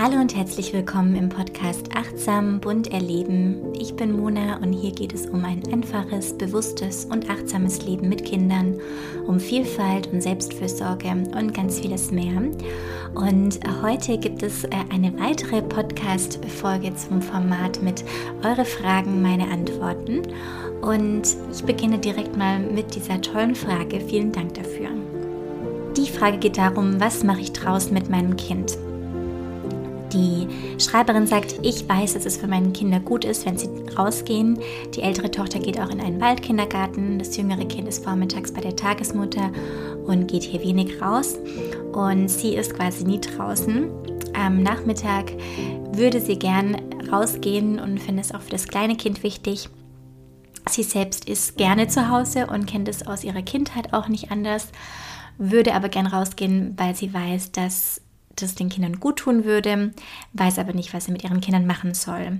Hallo 0.00 0.20
und 0.20 0.36
herzlich 0.36 0.72
willkommen 0.72 1.16
im 1.16 1.28
Podcast 1.28 1.88
Achtsam 1.92 2.60
bunt 2.60 2.92
erleben. 2.92 3.74
Ich 3.74 3.96
bin 3.96 4.12
Mona 4.12 4.58
und 4.58 4.72
hier 4.72 4.92
geht 4.92 5.12
es 5.12 5.26
um 5.26 5.44
ein 5.44 5.60
einfaches, 5.72 6.38
bewusstes 6.38 7.06
und 7.06 7.28
achtsames 7.28 7.84
Leben 7.84 8.08
mit 8.08 8.24
Kindern, 8.24 8.78
um 9.26 9.40
Vielfalt 9.40 10.06
und 10.12 10.22
Selbstfürsorge 10.22 11.08
und 11.10 11.52
ganz 11.52 11.80
vieles 11.80 12.12
mehr. 12.12 12.40
Und 13.16 13.58
heute 13.82 14.18
gibt 14.18 14.44
es 14.44 14.62
äh, 14.62 14.70
eine 14.88 15.18
weitere 15.18 15.62
Podcast-Folge 15.62 16.94
zum 16.94 17.20
Format 17.20 17.82
mit 17.82 18.04
Eure 18.44 18.64
Fragen, 18.64 19.20
meine 19.20 19.50
Antworten. 19.50 20.22
Und 20.80 21.36
ich 21.52 21.64
beginne 21.64 21.98
direkt 21.98 22.36
mal 22.36 22.60
mit 22.60 22.94
dieser 22.94 23.20
tollen 23.20 23.56
Frage. 23.56 23.98
Vielen 23.98 24.30
Dank 24.30 24.54
dafür. 24.54 24.90
Die 25.96 26.08
Frage 26.08 26.38
geht 26.38 26.56
darum, 26.56 27.00
was 27.00 27.24
mache 27.24 27.40
ich 27.40 27.52
draußen 27.52 27.92
mit 27.92 28.08
meinem 28.08 28.36
Kind? 28.36 28.78
Die 30.12 30.46
Schreiberin 30.78 31.26
sagt, 31.26 31.56
ich 31.62 31.88
weiß, 31.88 32.14
dass 32.14 32.24
es 32.24 32.36
für 32.36 32.46
meine 32.46 32.70
Kinder 32.70 33.00
gut 33.00 33.24
ist, 33.24 33.44
wenn 33.44 33.58
sie 33.58 33.68
rausgehen. 33.96 34.58
Die 34.94 35.02
ältere 35.02 35.30
Tochter 35.30 35.58
geht 35.58 35.78
auch 35.78 35.90
in 35.90 36.00
einen 36.00 36.20
Waldkindergarten. 36.20 37.18
Das 37.18 37.36
jüngere 37.36 37.66
Kind 37.66 37.88
ist 37.88 38.04
vormittags 38.04 38.52
bei 38.52 38.60
der 38.60 38.76
Tagesmutter 38.76 39.50
und 40.06 40.28
geht 40.28 40.44
hier 40.44 40.62
wenig 40.62 41.00
raus. 41.02 41.38
Und 41.92 42.28
sie 42.28 42.54
ist 42.54 42.74
quasi 42.74 43.04
nie 43.04 43.20
draußen. 43.20 43.90
Am 44.34 44.62
Nachmittag 44.62 45.32
würde 45.92 46.20
sie 46.20 46.38
gern 46.38 46.76
rausgehen 47.10 47.78
und 47.78 47.98
finde 47.98 48.22
es 48.22 48.34
auch 48.34 48.40
für 48.40 48.50
das 48.50 48.68
kleine 48.68 48.96
Kind 48.96 49.22
wichtig. 49.22 49.68
Sie 50.68 50.82
selbst 50.82 51.28
ist 51.28 51.56
gerne 51.56 51.88
zu 51.88 52.10
Hause 52.10 52.46
und 52.46 52.66
kennt 52.66 52.88
es 52.88 53.06
aus 53.06 53.24
ihrer 53.24 53.42
Kindheit 53.42 53.92
auch 53.92 54.08
nicht 54.08 54.30
anders, 54.30 54.68
würde 55.38 55.74
aber 55.74 55.88
gern 55.88 56.06
rausgehen, 56.06 56.74
weil 56.76 56.94
sie 56.94 57.12
weiß, 57.12 57.52
dass 57.52 58.02
das 58.42 58.54
den 58.54 58.68
Kindern 58.68 59.00
gut 59.00 59.18
tun 59.18 59.44
würde, 59.44 59.92
weiß 60.32 60.58
aber 60.58 60.72
nicht, 60.72 60.94
was 60.94 61.04
sie 61.06 61.12
mit 61.12 61.24
ihren 61.24 61.40
Kindern 61.40 61.66
machen 61.66 61.94
soll. 61.94 62.38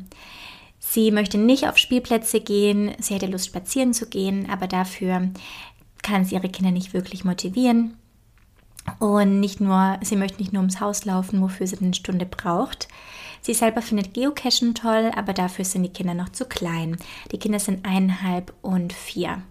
Sie 0.79 1.11
möchte 1.11 1.39
nicht 1.39 1.69
auf 1.69 1.77
Spielplätze 1.77 2.41
gehen, 2.41 2.93
sie 2.99 3.15
hätte 3.15 3.27
Lust 3.27 3.47
spazieren 3.47 3.93
zu 3.93 4.07
gehen, 4.07 4.49
aber 4.49 4.67
dafür 4.67 5.31
kann 6.03 6.25
sie 6.25 6.37
ihre 6.37 6.49
Kinder 6.49 6.71
nicht 6.71 6.95
wirklich 6.95 7.25
motivieren. 7.25 7.97
Und 8.99 9.41
nicht 9.41 9.61
nur, 9.61 9.99
sie 10.03 10.17
möchte 10.17 10.39
nicht 10.39 10.53
nur 10.53 10.61
ums 10.61 10.81
Haus 10.81 11.05
laufen, 11.05 11.43
wofür 11.43 11.67
sie 11.67 11.79
eine 11.79 11.95
Stunde 11.95 12.25
braucht. 12.25 12.89
Sie 13.41 13.55
selber 13.55 13.83
findet 13.83 14.15
Geocachen 14.15 14.75
toll, 14.75 15.11
aber 15.15 15.33
dafür 15.33 15.65
sind 15.65 15.83
die 15.83 15.93
Kinder 15.93 16.15
noch 16.15 16.31
zu 16.31 16.47
klein. 16.47 16.97
Die 17.33 17.39
Kinder 17.39 17.59
sind 17.59 17.87
eineinhalb 17.87 18.53
und 18.63 18.93
vier. 18.93 19.43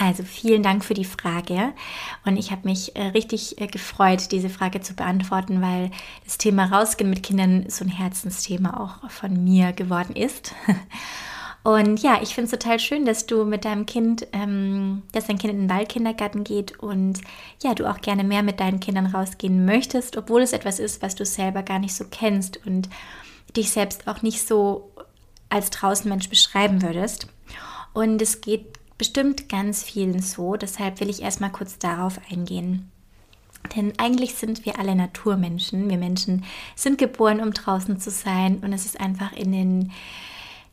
Also 0.00 0.22
vielen 0.22 0.62
Dank 0.62 0.82
für 0.82 0.94
die 0.94 1.04
Frage 1.04 1.74
und 2.24 2.38
ich 2.38 2.50
habe 2.52 2.66
mich 2.66 2.96
äh, 2.96 3.08
richtig 3.08 3.60
äh, 3.60 3.66
gefreut, 3.66 4.32
diese 4.32 4.48
Frage 4.48 4.80
zu 4.80 4.94
beantworten, 4.94 5.60
weil 5.60 5.90
das 6.24 6.38
Thema 6.38 6.64
Rausgehen 6.64 7.10
mit 7.10 7.22
Kindern 7.22 7.66
so 7.68 7.84
ein 7.84 7.90
Herzensthema 7.90 8.80
auch 8.80 9.10
von 9.10 9.44
mir 9.44 9.72
geworden 9.72 10.16
ist. 10.16 10.54
Und 11.62 12.00
ja, 12.02 12.20
ich 12.22 12.34
finde 12.34 12.46
es 12.46 12.58
total 12.58 12.80
schön, 12.80 13.04
dass 13.04 13.26
du 13.26 13.44
mit 13.44 13.66
deinem 13.66 13.84
Kind, 13.84 14.26
ähm, 14.32 15.02
dass 15.12 15.26
dein 15.26 15.36
Kind 15.36 15.52
in 15.52 15.60
den 15.60 15.70
Waldkindergarten 15.70 16.42
geht 16.42 16.78
und 16.80 17.20
ja, 17.62 17.74
du 17.74 17.86
auch 17.86 18.00
gerne 18.00 18.24
mehr 18.24 18.42
mit 18.42 18.60
deinen 18.60 18.80
Kindern 18.80 19.04
rausgehen 19.04 19.66
möchtest, 19.66 20.16
obwohl 20.16 20.40
es 20.40 20.54
etwas 20.54 20.78
ist, 20.78 21.02
was 21.02 21.16
du 21.16 21.26
selber 21.26 21.62
gar 21.62 21.78
nicht 21.78 21.94
so 21.94 22.06
kennst 22.10 22.66
und 22.66 22.88
dich 23.54 23.72
selbst 23.72 24.08
auch 24.08 24.22
nicht 24.22 24.48
so 24.48 24.90
als 25.50 25.68
Draußenmensch 25.68 26.30
beschreiben 26.30 26.80
würdest. 26.80 27.26
Und 27.92 28.22
es 28.22 28.40
geht 28.40 28.79
bestimmt 29.00 29.48
ganz 29.48 29.82
vielen 29.82 30.20
so. 30.20 30.56
Deshalb 30.56 31.00
will 31.00 31.08
ich 31.08 31.22
erstmal 31.22 31.50
kurz 31.50 31.78
darauf 31.78 32.20
eingehen. 32.30 32.90
Denn 33.74 33.94
eigentlich 33.96 34.34
sind 34.34 34.66
wir 34.66 34.78
alle 34.78 34.94
Naturmenschen. 34.94 35.88
Wir 35.88 35.96
Menschen 35.96 36.44
sind 36.76 36.98
geboren, 36.98 37.40
um 37.40 37.54
draußen 37.54 37.98
zu 37.98 38.10
sein. 38.10 38.58
Und 38.58 38.74
es 38.74 38.84
ist 38.84 39.00
einfach 39.00 39.32
in 39.32 39.52
den 39.52 39.92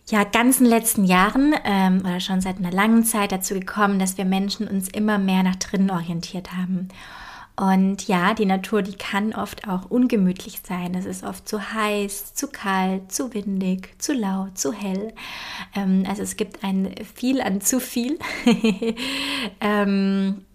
ja, 0.10 0.26
ganzen 0.26 0.66
letzten 0.66 1.06
Jahren 1.06 1.56
ähm, 1.64 2.02
oder 2.02 2.20
schon 2.20 2.42
seit 2.42 2.58
einer 2.58 2.72
langen 2.72 3.06
Zeit 3.06 3.32
dazu 3.32 3.54
gekommen, 3.54 3.98
dass 3.98 4.18
wir 4.18 4.26
Menschen 4.26 4.68
uns 4.68 4.90
immer 4.90 5.20
mehr 5.20 5.44
nach 5.44 5.56
drinnen 5.56 5.90
orientiert 5.90 6.52
haben. 6.52 6.90
Und 7.60 8.08
ja, 8.08 8.36
die 8.36 8.46
Natur, 8.46 8.84
die 8.84 8.96
kann 8.96 9.34
oft 9.34 9.68
auch 9.68 9.90
ungemütlich 9.90 10.62
sein. 10.64 10.94
Es 10.94 11.06
ist 11.06 11.24
oft 11.24 11.50
zu 11.50 11.74
heiß, 11.74 12.36
zu 12.36 12.50
kalt, 12.50 13.12
zu 13.12 13.34
windig, 13.34 14.00
zu 14.00 14.14
laut, 14.14 14.60
zu 14.60 14.72
hell. 14.72 15.12
Ähm, 15.76 16.04
also 16.08 16.22
es 16.22 16.38
gibt 16.38 16.64
ein 16.64 16.94
viel 17.16 17.42
an 17.42 17.60
zu 17.60 17.80
viel. 17.80 18.20
ähm, 19.60 20.46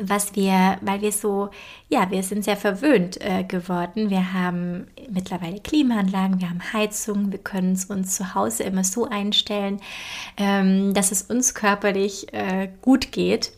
was 0.00 0.34
wir, 0.34 0.78
weil 0.80 1.02
wir 1.02 1.12
so, 1.12 1.50
ja, 1.90 2.10
wir 2.10 2.22
sind 2.22 2.44
sehr 2.44 2.56
verwöhnt 2.56 3.20
äh, 3.20 3.44
geworden. 3.44 4.08
Wir 4.08 4.32
haben 4.32 4.86
mittlerweile 5.10 5.60
Klimaanlagen, 5.60 6.40
wir 6.40 6.48
haben 6.48 6.72
Heizung, 6.72 7.32
wir 7.32 7.38
können 7.38 7.72
es 7.72 7.84
uns 7.84 8.16
zu 8.16 8.34
Hause 8.34 8.62
immer 8.62 8.84
so 8.84 9.04
einstellen, 9.04 9.80
ähm, 10.38 10.94
dass 10.94 11.12
es 11.12 11.22
uns 11.22 11.54
körperlich 11.54 12.32
äh, 12.32 12.70
gut 12.80 13.12
geht. 13.12 13.52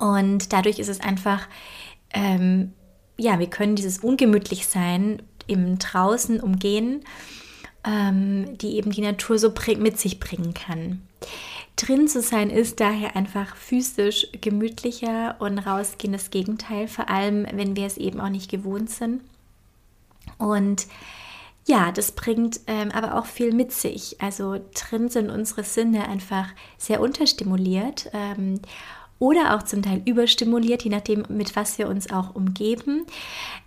Und 0.00 0.52
dadurch 0.52 0.78
ist 0.78 0.88
es 0.88 1.00
einfach, 1.00 1.48
ähm, 2.12 2.72
ja, 3.16 3.38
wir 3.38 3.48
können 3.48 3.76
dieses 3.76 3.98
Ungemütlichsein 3.98 5.22
im 5.46 5.78
Draußen 5.78 6.40
umgehen, 6.40 7.04
ähm, 7.84 8.58
die 8.58 8.76
eben 8.76 8.90
die 8.90 9.00
Natur 9.00 9.38
so 9.38 9.52
mit 9.78 9.98
sich 9.98 10.20
bringen 10.20 10.54
kann. 10.54 11.02
Drin 11.76 12.08
zu 12.08 12.20
sein 12.22 12.50
ist 12.50 12.80
daher 12.80 13.16
einfach 13.16 13.56
physisch 13.56 14.26
gemütlicher 14.40 15.36
und 15.38 15.58
rausgehen 15.58 16.12
das 16.12 16.30
Gegenteil, 16.30 16.88
vor 16.88 17.08
allem 17.08 17.46
wenn 17.52 17.76
wir 17.76 17.86
es 17.86 17.96
eben 17.96 18.20
auch 18.20 18.30
nicht 18.30 18.50
gewohnt 18.50 18.90
sind. 18.90 19.22
Und 20.38 20.86
ja, 21.66 21.92
das 21.92 22.12
bringt 22.12 22.60
ähm, 22.66 22.90
aber 22.92 23.16
auch 23.16 23.26
viel 23.26 23.52
mit 23.52 23.72
sich. 23.72 24.20
Also 24.20 24.58
drin 24.74 25.08
sind 25.08 25.30
unsere 25.30 25.64
Sinne 25.64 26.08
einfach 26.08 26.48
sehr 26.78 27.00
unterstimuliert. 27.00 28.10
Ähm, 28.12 28.60
oder 29.18 29.56
auch 29.56 29.62
zum 29.62 29.82
Teil 29.82 30.02
überstimuliert, 30.04 30.84
je 30.84 30.90
nachdem, 30.90 31.24
mit 31.28 31.56
was 31.56 31.78
wir 31.78 31.88
uns 31.88 32.10
auch 32.10 32.34
umgeben. 32.34 33.04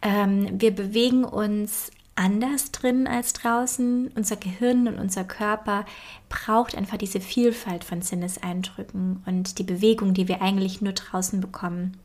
Ähm, 0.01 0.47
wir 0.59 0.71
bewegen 0.71 1.23
uns 1.23 1.91
anders 2.15 2.71
drin 2.71 3.07
als 3.07 3.33
draußen. 3.33 4.11
Unser 4.15 4.35
Gehirn 4.35 4.87
und 4.87 4.99
unser 4.99 5.23
Körper 5.23 5.85
braucht 6.29 6.75
einfach 6.75 6.97
diese 6.97 7.19
Vielfalt 7.19 7.83
von 7.83 8.01
Sinneseindrücken 8.01 9.23
und 9.25 9.57
die 9.59 9.63
Bewegung, 9.63 10.13
die 10.13 10.27
wir 10.27 10.41
eigentlich 10.41 10.81
nur 10.81 10.93
draußen 10.93 11.41
bekommen. 11.41 11.97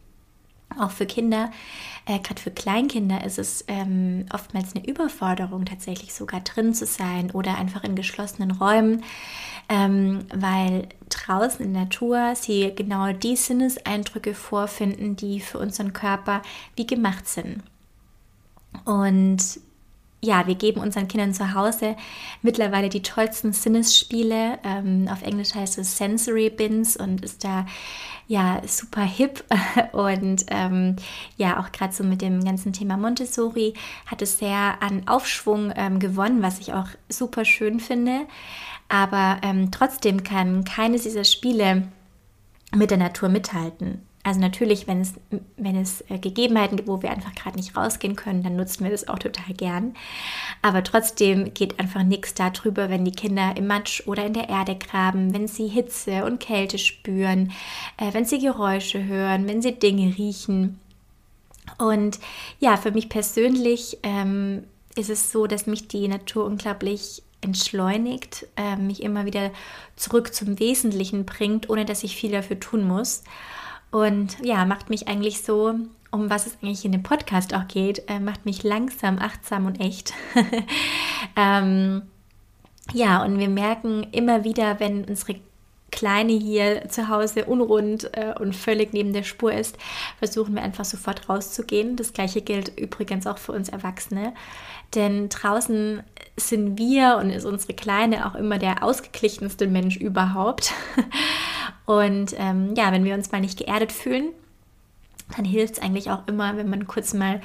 Auch 0.79 0.91
für 0.91 1.07
Kinder, 1.07 1.51
äh, 2.07 2.19
gerade 2.19 2.41
für 2.41 2.51
Kleinkinder, 2.51 3.25
ist 3.25 3.39
es 3.39 3.65
ähm, 3.69 4.27
oftmals 4.33 4.75
eine 4.75 4.87
Überforderung, 4.87 5.65
tatsächlich 5.65 6.15
sogar 6.15 6.41
drin 6.41 6.75
zu 6.75 6.87
sein 6.87 7.31
oder 7.31 7.57
einfach 7.57 7.85
in 7.85 7.95
geschlossenen 7.95 8.51
Räumen, 8.53 9.03
ähm, 9.69 10.27
weil 10.35 10.89
draußen 11.09 11.65
in 11.65 11.73
der 11.73 11.85
Natur 11.85 12.35
sie 12.35 12.73
genau 12.75 13.13
die 13.13 13.37
Sinneseindrücke 13.37 14.35
vorfinden, 14.35 15.17
die 15.17 15.41
für 15.41 15.59
unseren 15.59 15.93
Körper 15.93 16.43
wie 16.77 16.87
gemacht 16.87 17.27
sind. 17.27 17.63
Und 18.85 19.61
ja, 20.23 20.47
wir 20.47 20.55
geben 20.55 20.81
unseren 20.81 21.09
Kindern 21.09 21.35
zu 21.35 21.55
Hause 21.55 21.97
mittlerweile 22.43 22.89
die 22.89 23.03
tollsten 23.03 23.53
Sinnesspiele. 23.53 24.59
Ähm, 24.65 25.09
auf 25.11 25.23
Englisch 25.23 25.55
heißt 25.55 25.79
es 25.79 25.97
Sensory 25.97 26.51
Bins 26.51 26.97
und 26.97 27.23
ist 27.23 27.45
da 27.45 27.67
ja 28.27 28.61
super 28.67 29.03
hip. 29.03 29.45
Und 29.93 30.47
ähm, 30.49 30.97
ja, 31.37 31.61
auch 31.61 31.71
gerade 31.71 31.93
so 31.93 32.03
mit 32.03 32.23
dem 32.23 32.45
ganzen 32.45 32.73
Thema 32.73 32.97
Montessori 32.97 33.75
hat 34.07 34.21
es 34.21 34.39
sehr 34.39 34.83
an 34.83 35.07
Aufschwung 35.07 35.73
ähm, 35.77 36.01
gewonnen, 36.01 36.43
was 36.43 36.59
ich 36.59 36.73
auch 36.73 36.89
super 37.09 37.45
schön 37.45 37.79
finde. 37.79 38.23
Aber 38.89 39.39
ähm, 39.43 39.71
trotzdem 39.71 40.23
kann 40.23 40.65
keines 40.65 41.03
dieser 41.03 41.25
Spiele 41.25 41.89
mit 42.75 42.91
der 42.91 42.99
Natur 42.99 43.29
mithalten. 43.29 44.06
Also 44.27 44.41
natürlich, 44.41 44.89
wenn 44.89 45.03
es, 45.03 45.15
wenn 45.57 45.77
es 45.77 46.01
äh, 46.09 46.19
Gegebenheiten 46.19 46.77
gibt, 46.77 46.89
wo 46.89 47.01
wir 47.01 47.13
einfach 47.13 47.33
gerade 47.37 47.57
nicht 47.57 47.77
rausgehen 47.77 48.17
können, 48.17 48.43
dann 48.43 48.57
nutzen 48.57 48.83
wir 48.83 48.91
das 48.91 49.07
auch 49.07 49.21
total 49.21 49.55
gern. 49.55 49.95
Aber 50.63 50.83
trotzdem 50.83 51.55
geht 51.55 51.79
einfach 51.79 52.03
nichts 52.03 52.35
darüber, 52.35 52.91
wenn 52.91 53.05
die 53.05 53.13
Kinder 53.13 53.57
im 53.57 53.69
Matsch 53.69 54.03
oder 54.05 54.27
in 54.27 54.33
der 54.33 54.49
Erde 54.49 54.75
graben, 54.75 55.33
wenn 55.33 55.47
sie 55.47 55.69
Hitze 55.69 56.25
und 56.25 56.41
Kälte 56.41 56.77
spüren, 56.77 57.53
äh, 57.99 58.13
wenn 58.15 58.25
sie 58.25 58.41
Geräusche 58.41 59.05
hören, 59.05 59.47
wenn 59.47 59.63
sie 59.63 59.79
Dinge 59.79 60.19
riechen. 60.19 60.81
Und 61.79 62.19
ja, 62.59 62.77
für 62.77 62.91
mich 62.91 63.09
persönlich 63.09 63.99
ähm, 64.03 64.65
ist 64.97 65.09
es 65.09 65.31
so, 65.31 65.47
dass 65.47 65.69
mich 65.69 65.87
die 65.87 66.09
Natur 66.09 66.47
unglaublich 66.47 67.23
entschleunigt, 67.43 68.49
äh, 68.57 68.75
mich 68.75 69.05
immer 69.05 69.25
wieder 69.25 69.53
zurück 69.95 70.35
zum 70.35 70.59
Wesentlichen 70.59 71.27
bringt, 71.27 71.71
ohne 71.71 71.85
dass 71.85 72.03
ich 72.03 72.17
viel 72.17 72.33
dafür 72.33 72.59
tun 72.59 72.89
muss. 72.89 73.23
Und 73.91 74.39
ja, 74.43 74.65
macht 74.65 74.91
mich 74.91 75.09
eigentlich 75.09 75.43
so, 75.43 75.75
um 76.11 76.31
was 76.31 76.47
es 76.47 76.59
eigentlich 76.63 76.85
in 76.85 76.93
dem 76.93 77.03
Podcast 77.03 77.55
auch 77.55 77.69
geht, 77.69 78.09
äh, 78.09 78.21
macht 78.21 78.45
mich 78.45 78.63
langsam, 78.63 79.19
achtsam 79.19 79.67
und 79.67 79.81
echt. 79.81 80.13
ähm, 81.37 82.03
ja, 82.93 83.23
und 83.23 83.39
wir 83.39 83.49
merken 83.49 84.07
immer 84.13 84.45
wieder, 84.45 84.81
wenn 84.81 85.05
unsere 85.05 85.37
Kleine 85.93 86.33
hier 86.33 86.89
zu 86.89 87.09
Hause 87.09 87.47
unrund 87.47 88.11
äh, 88.13 88.35
und 88.39 88.55
völlig 88.55 88.93
neben 88.93 89.13
der 89.13 89.23
Spur 89.23 89.53
ist, 89.53 89.79
versuchen 90.19 90.55
wir 90.55 90.63
einfach 90.63 90.85
sofort 90.85 91.29
rauszugehen. 91.29 91.97
Das 91.97 92.13
gleiche 92.13 92.43
gilt 92.43 92.79
übrigens 92.79 93.27
auch 93.27 93.39
für 93.39 93.53
uns 93.53 93.69
Erwachsene. 93.69 94.35
Denn 94.95 95.29
draußen 95.29 96.03
sind 96.37 96.79
wir 96.79 97.17
und 97.19 97.31
ist 97.31 97.45
unsere 97.45 97.75
Kleine 97.75 98.27
auch 98.27 98.35
immer 98.35 98.59
der 98.59 98.83
ausgeglichenste 98.83 99.67
Mensch 99.69 99.97
überhaupt. 99.97 100.73
Und 101.87 102.35
ähm, 102.37 102.75
ja, 102.77 102.93
wenn 102.93 103.05
wir 103.05 103.15
uns 103.15 103.33
mal 103.33 103.41
nicht 103.41 103.59
geerdet 103.59 103.93
fühlen, 103.93 104.31
dann 105.35 105.45
hilft 105.45 105.75
es 105.75 105.83
eigentlich 105.83 106.11
auch 106.11 106.27
immer, 106.27 106.57
wenn 106.57 106.69
man 106.69 106.87
kurz 106.87 107.15
mal 107.15 107.41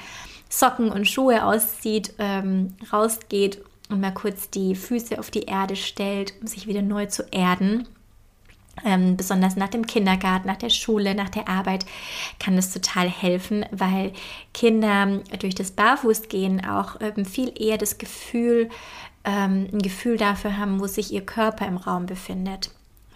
Socken 0.49 0.91
und 0.91 1.07
Schuhe 1.07 1.45
auszieht, 1.45 2.13
ähm, 2.19 2.75
rausgeht 2.91 3.63
und 3.89 4.01
mal 4.01 4.13
kurz 4.13 4.49
die 4.49 4.75
Füße 4.75 5.17
auf 5.19 5.31
die 5.31 5.43
Erde 5.43 5.75
stellt, 5.75 6.33
um 6.41 6.47
sich 6.47 6.67
wieder 6.67 6.81
neu 6.81 7.05
zu 7.05 7.23
erden. 7.31 7.87
Ähm, 8.85 9.17
besonders 9.17 9.55
nach 9.55 9.67
dem 9.67 9.85
Kindergarten, 9.85 10.47
nach 10.47 10.57
der 10.57 10.69
Schule, 10.69 11.13
nach 11.13 11.29
der 11.29 11.47
Arbeit 11.49 11.85
kann 12.39 12.55
das 12.55 12.73
total 12.73 13.09
helfen, 13.09 13.65
weil 13.71 14.13
Kinder 14.53 15.19
durch 15.39 15.55
das 15.55 15.71
Barfußgehen 15.71 16.65
auch 16.65 16.95
ähm, 17.01 17.25
viel 17.25 17.53
eher 17.61 17.77
das 17.77 17.97
Gefühl, 17.97 18.69
ähm, 19.25 19.67
ein 19.71 19.81
Gefühl 19.81 20.17
dafür 20.17 20.57
haben, 20.57 20.79
wo 20.79 20.87
sich 20.87 21.11
ihr 21.11 21.25
Körper 21.25 21.67
im 21.67 21.77
Raum 21.77 22.05
befindet, 22.05 22.71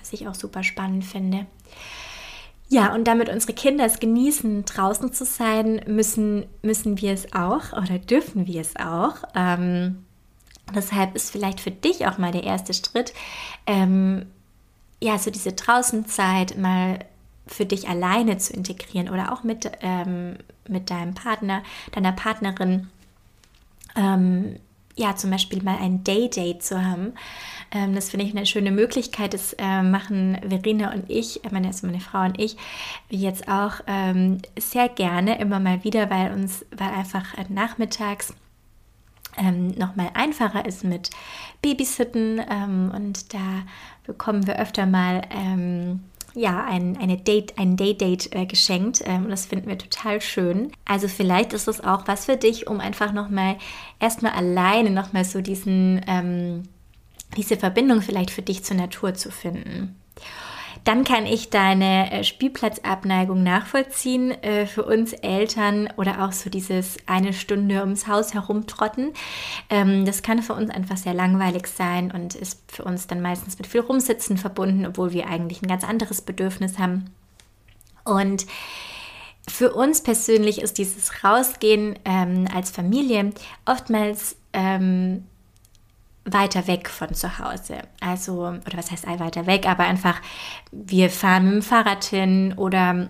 was 0.06 0.14
ich 0.14 0.28
auch 0.28 0.36
super 0.36 0.64
spannend 0.64 1.04
finde. 1.04 1.48
Ja, 2.70 2.94
und 2.94 3.08
damit 3.08 3.30
unsere 3.30 3.54
Kinder 3.54 3.86
es 3.86 4.00
genießen, 4.00 4.66
draußen 4.66 5.12
zu 5.14 5.26
sein, 5.26 5.82
müssen, 5.88 6.46
müssen 6.62 7.02
wir 7.02 7.12
es 7.12 7.34
auch 7.34 7.74
oder 7.74 7.98
dürfen 8.00 8.46
wir 8.46 8.62
es 8.62 8.76
auch. 8.76 9.16
Ähm, 9.36 10.06
deshalb 10.76 11.16
ist 11.16 11.32
vielleicht 11.32 11.60
für 11.60 11.72
dich 11.72 12.08
auch 12.08 12.18
mal 12.18 12.32
der 12.32 12.44
erste 12.44 12.74
Schritt, 12.74 13.14
ähm, 13.66 14.26
ja, 15.02 15.18
so 15.18 15.32
diese 15.32 15.54
Draußenzeit 15.54 16.58
mal 16.58 17.00
für 17.48 17.66
dich 17.66 17.90
alleine 17.90 18.38
zu 18.38 18.54
integrieren 18.54 19.10
oder 19.10 19.32
auch 19.34 19.44
mit, 19.44 19.72
ähm, 19.82 20.38
mit 20.68 20.90
deinem 20.90 21.14
Partner, 21.14 21.64
deiner 21.92 22.12
Partnerin. 22.12 22.90
Ähm, 23.96 24.60
ja, 24.96 25.16
zum 25.16 25.30
Beispiel 25.30 25.62
mal 25.62 25.78
ein 25.78 26.04
Day-Date 26.04 26.64
zu 26.64 26.84
haben. 26.84 27.14
Ähm, 27.76 27.94
das 27.94 28.10
finde 28.10 28.26
ich 28.26 28.36
eine 28.36 28.46
schöne 28.46 28.72
Möglichkeit. 28.72 29.34
Das 29.34 29.54
äh, 29.54 29.84
machen 29.84 30.40
Verena 30.48 30.94
und 30.94 31.10
ich, 31.10 31.44
äh, 31.44 31.50
meine, 31.52 31.68
also 31.68 31.86
meine 31.86 32.00
Frau 32.00 32.24
und 32.24 32.40
ich, 32.40 32.56
jetzt 33.10 33.48
auch 33.50 33.82
ähm, 33.86 34.40
sehr 34.58 34.88
gerne 34.88 35.40
immer 35.40 35.60
mal 35.60 35.84
wieder, 35.84 36.10
weil 36.10 36.32
uns, 36.32 36.66
weil 36.76 36.90
einfach 36.90 37.38
äh, 37.38 37.46
nachmittags 37.50 38.34
ähm, 39.38 39.68
nochmal 39.72 40.10
einfacher 40.14 40.66
ist 40.66 40.86
mit 40.86 41.10
Babysitten 41.62 42.42
ähm, 42.50 42.92
und 42.96 43.34
da 43.34 43.64
bekommen 44.06 44.48
wir 44.48 44.58
öfter 44.58 44.86
mal 44.86 45.24
ähm, 45.30 46.00
ja, 46.34 46.66
ein, 46.66 46.98
eine 46.98 47.18
Date, 47.18 47.58
ein 47.58 47.76
Day-Date 47.76 48.34
äh, 48.34 48.46
geschenkt 48.46 49.02
ähm, 49.06 49.26
und 49.26 49.30
das 49.30 49.46
finden 49.46 49.68
wir 49.68 49.78
total 49.78 50.22
schön. 50.22 50.72
Also 50.86 51.10
vielleicht 51.10 51.52
ist 51.52 51.68
es 51.68 51.82
auch 51.82 52.08
was 52.08 52.26
für 52.26 52.38
dich, 52.38 52.68
um 52.68 52.80
einfach 52.80 53.12
nochmal 53.12 53.58
erstmal 54.00 54.34
alleine 54.34 54.92
nochmal 54.92 55.26
so 55.26 55.42
diesen, 55.42 56.02
ähm, 56.08 56.64
diese 57.38 57.58
Verbindung 57.58 58.02
vielleicht 58.02 58.32
für 58.32 58.42
dich 58.42 58.64
zur 58.64 58.78
Natur 58.78 59.14
zu 59.14 59.32
finden. 59.32 59.96
Dann 60.86 61.04
kann 61.04 61.26
ich 61.26 61.50
deine 61.50 62.12
äh, 62.12 62.24
Spielplatzabneigung 62.24 63.42
nachvollziehen 63.42 64.32
äh, 64.44 64.68
für 64.68 64.84
uns 64.84 65.14
Eltern 65.14 65.90
oder 65.98 66.24
auch 66.24 66.32
so 66.32 66.52
dieses 66.52 66.98
eine 67.08 67.34
Stunde 67.34 67.80
ums 67.80 68.08
Haus 68.08 68.36
herumtrotten. 68.36 69.14
Ähm, 69.72 70.06
das 70.06 70.22
kann 70.22 70.44
für 70.44 70.54
uns 70.54 70.70
einfach 70.70 70.98
sehr 70.98 71.16
langweilig 71.16 71.66
sein 71.66 72.12
und 72.12 72.36
ist 72.36 72.72
für 72.72 72.84
uns 72.84 73.08
dann 73.08 73.20
meistens 73.20 73.58
mit 73.58 73.66
viel 73.66 73.82
Rumsitzen 73.82 74.38
verbunden, 74.38 74.86
obwohl 74.86 75.12
wir 75.12 75.28
eigentlich 75.28 75.64
ein 75.64 75.68
ganz 75.68 75.84
anderes 75.84 76.22
Bedürfnis 76.22 76.78
haben. 76.78 77.10
Und 78.04 78.46
für 79.48 79.74
uns 79.74 80.02
persönlich 80.02 80.62
ist 80.62 80.78
dieses 80.78 81.24
Rausgehen 81.24 81.98
ähm, 82.06 82.48
als 82.54 82.70
Familie 82.70 83.32
oftmals 83.66 84.36
ähm, 84.54 85.26
weiter 86.26 86.68
weg 86.68 86.90
von 86.90 87.14
zu 87.14 87.40
Hause. 87.40 87.80
Also, 88.02 88.48
oder 88.48 88.78
was 88.78 88.92
heißt 88.92 89.08
weiter 89.20 89.46
weg, 89.46 89.68
aber 89.68 89.84
einfach, 89.84 90.22
wir 90.72 91.10
fahren 91.10 91.46
mit 91.46 91.54
dem 91.54 91.62
Fahrrad 91.62 92.04
hin 92.04 92.54
oder 92.58 93.10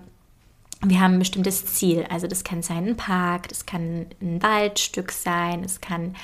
wir 0.81 0.99
haben 0.99 1.13
ein 1.13 1.19
bestimmtes 1.19 1.65
Ziel. 1.65 2.05
Also 2.09 2.27
das 2.27 2.43
kann 2.43 2.61
sein 2.61 2.85
ein 2.89 2.97
Park, 2.97 3.47
das 3.49 3.65
kann 3.65 4.07
ein 4.21 4.43
Waldstück 4.43 5.11
sein, 5.11 5.63
es 5.63 5.81
kann 5.81 6.15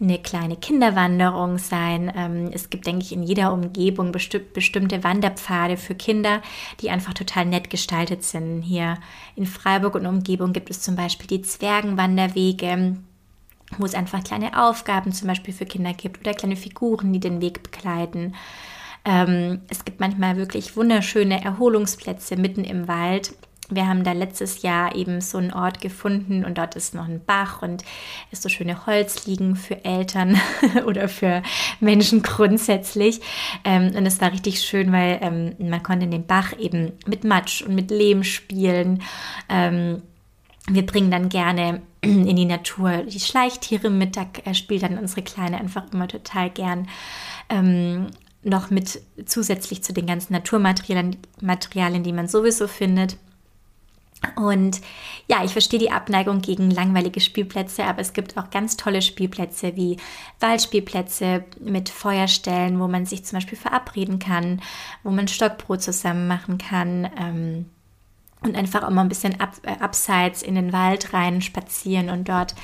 eine 0.00 0.18
kleine 0.18 0.56
Kinderwanderung 0.56 1.58
sein. 1.58 2.12
Ähm, 2.16 2.50
es 2.52 2.70
gibt, 2.70 2.86
denke 2.86 3.04
ich, 3.04 3.12
in 3.12 3.22
jeder 3.22 3.52
Umgebung 3.52 4.10
bestimmte 4.10 5.04
Wanderpfade 5.04 5.76
für 5.76 5.94
Kinder, 5.94 6.42
die 6.80 6.90
einfach 6.90 7.14
total 7.14 7.46
nett 7.46 7.70
gestaltet 7.70 8.24
sind. 8.24 8.62
Hier 8.62 8.98
in 9.36 9.46
Freiburg 9.46 9.94
und 9.94 10.06
Umgebung 10.06 10.52
gibt 10.52 10.70
es 10.70 10.80
zum 10.80 10.96
Beispiel 10.96 11.28
die 11.28 11.42
Zwergenwanderwege 11.42 12.96
wo 13.78 13.84
es 13.84 13.94
einfach 13.94 14.22
kleine 14.24 14.62
Aufgaben 14.62 15.12
zum 15.12 15.28
Beispiel 15.28 15.54
für 15.54 15.66
Kinder 15.66 15.92
gibt 15.92 16.20
oder 16.20 16.34
kleine 16.34 16.56
Figuren, 16.56 17.12
die 17.12 17.20
den 17.20 17.40
Weg 17.40 17.62
begleiten. 17.62 18.34
Ähm, 19.04 19.62
es 19.68 19.84
gibt 19.84 20.00
manchmal 20.00 20.36
wirklich 20.36 20.76
wunderschöne 20.76 21.42
Erholungsplätze 21.42 22.36
mitten 22.36 22.64
im 22.64 22.86
Wald. 22.88 23.34
Wir 23.74 23.88
haben 23.88 24.04
da 24.04 24.12
letztes 24.12 24.62
Jahr 24.62 24.94
eben 24.94 25.20
so 25.20 25.38
einen 25.38 25.52
Ort 25.52 25.80
gefunden 25.80 26.44
und 26.44 26.58
dort 26.58 26.76
ist 26.76 26.94
noch 26.94 27.08
ein 27.08 27.24
Bach 27.24 27.62
und 27.62 27.84
ist 28.30 28.42
so 28.42 28.48
schöne 28.48 28.86
Holzliegen 28.86 29.56
für 29.56 29.84
Eltern 29.84 30.38
oder 30.86 31.08
für 31.08 31.42
Menschen 31.80 32.22
grundsätzlich. 32.22 33.20
Ähm, 33.64 33.92
und 33.96 34.04
es 34.04 34.20
war 34.20 34.30
richtig 34.32 34.60
schön, 34.60 34.92
weil 34.92 35.18
ähm, 35.22 35.54
man 35.58 35.82
konnte 35.82 36.04
in 36.04 36.10
dem 36.10 36.26
Bach 36.26 36.52
eben 36.58 36.92
mit 37.06 37.24
Matsch 37.24 37.62
und 37.62 37.74
mit 37.74 37.90
Lehm 37.90 38.24
spielen. 38.24 39.02
Ähm, 39.48 40.02
wir 40.68 40.86
bringen 40.86 41.10
dann 41.10 41.28
gerne 41.28 41.82
in 42.00 42.36
die 42.36 42.44
Natur 42.44 43.04
die 43.04 43.20
Schleichtiere 43.20 43.90
mit. 43.90 44.16
Da 44.16 44.26
spielt 44.54 44.82
dann 44.82 44.98
unsere 44.98 45.22
Kleine 45.22 45.58
einfach 45.58 45.92
immer 45.92 46.08
total 46.08 46.50
gern. 46.50 46.88
Ähm, 47.48 48.08
noch 48.44 48.70
mit 48.70 49.00
zusätzlich 49.24 49.84
zu 49.84 49.92
den 49.92 50.06
ganzen 50.06 50.32
Naturmaterialien, 50.32 51.16
Materialien, 51.40 52.02
die 52.02 52.12
man 52.12 52.26
sowieso 52.26 52.66
findet. 52.66 53.16
Und 54.36 54.80
ja, 55.26 55.44
ich 55.44 55.52
verstehe 55.52 55.80
die 55.80 55.90
Abneigung 55.90 56.42
gegen 56.42 56.70
langweilige 56.70 57.20
Spielplätze, 57.20 57.84
aber 57.84 58.00
es 58.00 58.12
gibt 58.12 58.36
auch 58.38 58.50
ganz 58.50 58.76
tolle 58.76 59.02
Spielplätze 59.02 59.74
wie 59.74 59.96
Waldspielplätze 60.38 61.44
mit 61.60 61.88
Feuerstellen, 61.88 62.78
wo 62.78 62.86
man 62.86 63.04
sich 63.04 63.24
zum 63.24 63.38
Beispiel 63.38 63.58
verabreden 63.58 64.18
kann, 64.18 64.62
wo 65.02 65.10
man 65.10 65.26
Stockbrot 65.26 65.82
zusammen 65.82 66.28
machen 66.28 66.58
kann. 66.58 67.10
Ähm, 67.18 67.66
und 68.42 68.56
einfach 68.56 68.88
mal 68.90 69.02
ein 69.02 69.08
bisschen 69.08 69.40
ab, 69.40 69.54
äh, 69.62 69.78
abseits 69.80 70.42
in 70.42 70.54
den 70.54 70.72
Wald 70.72 71.12
rein 71.12 71.42
spazieren 71.42 72.10
und 72.10 72.28
dort 72.28 72.54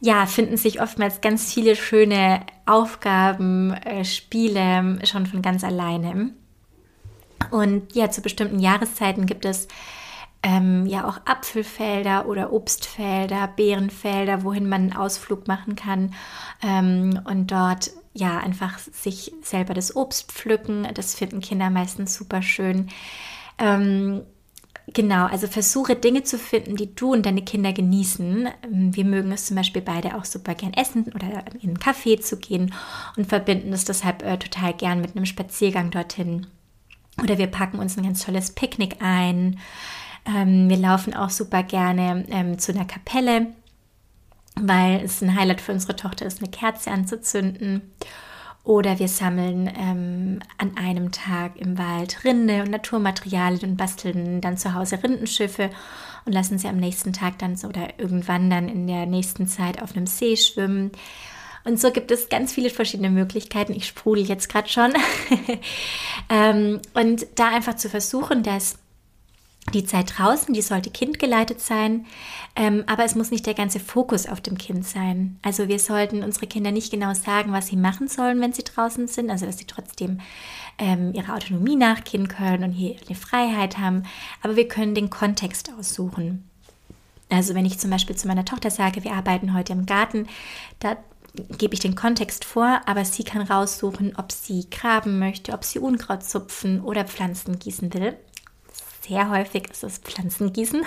ja, 0.00 0.26
finden 0.26 0.58
sich 0.58 0.82
oftmals 0.82 1.22
ganz 1.22 1.52
viele 1.52 1.76
schöne 1.76 2.40
Aufgaben, 2.66 3.72
äh, 3.72 4.04
Spiele 4.04 4.98
schon 5.04 5.26
von 5.26 5.40
ganz 5.40 5.64
alleine. 5.64 6.30
Und 7.50 7.94
ja, 7.94 8.10
zu 8.10 8.20
bestimmten 8.20 8.58
Jahreszeiten 8.58 9.26
gibt 9.26 9.44
es 9.44 9.68
ähm, 10.42 10.84
ja 10.86 11.08
auch 11.08 11.20
Apfelfelder 11.24 12.26
oder 12.26 12.52
Obstfelder, 12.52 13.48
Beerenfelder, 13.48 14.44
wohin 14.44 14.68
man 14.68 14.82
einen 14.82 14.92
Ausflug 14.96 15.48
machen 15.48 15.74
kann 15.74 16.14
ähm, 16.62 17.18
und 17.24 17.50
dort 17.50 17.90
ja 18.12 18.38
einfach 18.38 18.78
sich 18.78 19.32
selber 19.42 19.72
das 19.72 19.96
Obst 19.96 20.30
pflücken. 20.30 20.86
Das 20.94 21.14
finden 21.14 21.40
Kinder 21.40 21.70
meistens 21.70 22.14
super 22.14 22.42
schön. 22.42 22.88
Ähm, 23.58 24.22
Genau, 24.92 25.26
also 25.26 25.46
versuche 25.46 25.96
Dinge 25.96 26.24
zu 26.24 26.38
finden, 26.38 26.76
die 26.76 26.94
du 26.94 27.12
und 27.12 27.24
deine 27.24 27.42
Kinder 27.42 27.72
genießen. 27.72 28.48
Ähm, 28.62 28.94
wir 28.94 29.04
mögen 29.04 29.32
es 29.32 29.46
zum 29.46 29.56
Beispiel 29.56 29.80
beide 29.80 30.16
auch 30.16 30.24
super 30.26 30.54
gern 30.54 30.74
essen 30.74 31.10
oder 31.14 31.44
in 31.60 31.70
einen 31.70 31.78
Café 31.78 32.20
zu 32.20 32.36
gehen 32.36 32.74
und 33.16 33.26
verbinden 33.26 33.72
es 33.72 33.84
deshalb 33.84 34.22
äh, 34.22 34.36
total 34.38 34.74
gern 34.74 35.00
mit 35.00 35.16
einem 35.16 35.24
Spaziergang 35.24 35.90
dorthin. 35.90 36.46
Oder 37.22 37.38
wir 37.38 37.46
packen 37.46 37.78
uns 37.78 37.96
ein 37.96 38.04
ganz 38.04 38.24
tolles 38.24 38.52
Picknick 38.52 39.00
ein. 39.00 39.58
Ähm, 40.26 40.68
wir 40.68 40.76
laufen 40.76 41.14
auch 41.14 41.30
super 41.30 41.62
gerne 41.62 42.26
ähm, 42.28 42.58
zu 42.58 42.72
einer 42.72 42.84
Kapelle, 42.84 43.46
weil 44.56 45.00
es 45.00 45.22
ein 45.22 45.34
Highlight 45.34 45.62
für 45.62 45.72
unsere 45.72 45.96
Tochter 45.96 46.26
ist, 46.26 46.42
eine 46.42 46.50
Kerze 46.50 46.90
anzuzünden. 46.90 47.92
Oder 48.64 48.98
wir 48.98 49.08
sammeln 49.08 49.70
ähm, 49.78 50.40
an 50.56 50.76
einem 50.78 51.12
Tag 51.12 51.56
im 51.56 51.76
Wald 51.76 52.24
Rinde 52.24 52.62
und 52.62 52.70
Naturmaterialien 52.70 53.72
und 53.72 53.76
basteln 53.76 54.40
dann 54.40 54.56
zu 54.56 54.72
Hause 54.72 55.02
Rindenschiffe 55.02 55.68
und 56.24 56.32
lassen 56.32 56.58
sie 56.58 56.68
am 56.68 56.78
nächsten 56.78 57.12
Tag 57.12 57.38
dann 57.38 57.56
so 57.56 57.68
oder 57.68 57.98
irgendwann 57.98 58.48
dann 58.48 58.70
in 58.70 58.86
der 58.86 59.04
nächsten 59.04 59.46
Zeit 59.46 59.82
auf 59.82 59.94
einem 59.94 60.06
See 60.06 60.36
schwimmen. 60.36 60.92
Und 61.64 61.78
so 61.78 61.90
gibt 61.90 62.10
es 62.10 62.30
ganz 62.30 62.52
viele 62.52 62.70
verschiedene 62.70 63.10
Möglichkeiten. 63.10 63.74
Ich 63.74 63.86
sprudel 63.86 64.24
jetzt 64.24 64.48
gerade 64.48 64.68
schon. 64.68 64.94
ähm, 66.30 66.80
und 66.94 67.26
da 67.34 67.48
einfach 67.48 67.76
zu 67.76 67.90
versuchen, 67.90 68.42
dass 68.42 68.78
die 69.72 69.84
Zeit 69.84 70.18
draußen, 70.18 70.52
die 70.52 70.62
sollte 70.62 70.90
kindgeleitet 70.90 71.60
sein, 71.60 72.06
ähm, 72.54 72.84
aber 72.86 73.04
es 73.04 73.14
muss 73.14 73.30
nicht 73.30 73.46
der 73.46 73.54
ganze 73.54 73.80
Fokus 73.80 74.26
auf 74.26 74.40
dem 74.40 74.58
Kind 74.58 74.86
sein. 74.86 75.38
Also 75.42 75.68
wir 75.68 75.78
sollten 75.78 76.22
unsere 76.22 76.46
Kinder 76.46 76.70
nicht 76.70 76.90
genau 76.90 77.14
sagen, 77.14 77.52
was 77.52 77.68
sie 77.68 77.76
machen 77.76 78.08
sollen, 78.08 78.40
wenn 78.40 78.52
sie 78.52 78.64
draußen 78.64 79.08
sind, 79.08 79.30
also 79.30 79.46
dass 79.46 79.58
sie 79.58 79.66
trotzdem 79.66 80.20
ähm, 80.78 81.14
ihrer 81.14 81.34
Autonomie 81.34 81.76
nachgehen 81.76 82.28
können 82.28 82.64
und 82.64 82.72
hier 82.72 82.96
eine 83.06 83.16
Freiheit 83.16 83.78
haben, 83.78 84.04
aber 84.42 84.56
wir 84.56 84.68
können 84.68 84.94
den 84.94 85.10
Kontext 85.10 85.70
aussuchen. 85.78 86.48
Also 87.30 87.54
wenn 87.54 87.64
ich 87.64 87.78
zum 87.78 87.90
Beispiel 87.90 88.16
zu 88.16 88.28
meiner 88.28 88.44
Tochter 88.44 88.70
sage, 88.70 89.02
wir 89.02 89.14
arbeiten 89.14 89.54
heute 89.54 89.72
im 89.72 89.86
Garten, 89.86 90.28
da 90.78 90.96
gebe 91.58 91.74
ich 91.74 91.80
den 91.80 91.96
Kontext 91.96 92.44
vor, 92.44 92.82
aber 92.86 93.04
sie 93.04 93.24
kann 93.24 93.42
raussuchen, 93.42 94.14
ob 94.16 94.30
sie 94.30 94.68
graben 94.70 95.18
möchte, 95.18 95.52
ob 95.52 95.64
sie 95.64 95.78
Unkraut 95.78 96.22
zupfen 96.22 96.80
oder 96.82 97.06
Pflanzen 97.06 97.58
gießen 97.58 97.92
will 97.94 98.16
sehr 99.06 99.30
häufig 99.30 99.70
ist 99.70 99.84
es 99.84 99.98
Pflanzengießen. 99.98 100.82